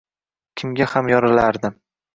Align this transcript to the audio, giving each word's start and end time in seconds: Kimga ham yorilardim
Kimga 0.61 0.89
ham 0.97 1.13
yorilardim 1.15 1.81